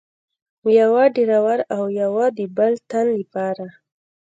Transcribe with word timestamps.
یوه 0.79 1.03
د 1.15 1.17
ډریور 1.17 1.59
او 1.75 1.83
یوه 2.01 2.25
د 2.37 2.39
بل 2.57 2.73
تن 2.89 3.05
له 3.17 3.23
پاره. 3.33 3.67